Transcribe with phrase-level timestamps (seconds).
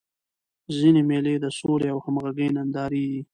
[0.77, 3.21] ځيني مېلې د سولي او همږغۍ نندارې يي.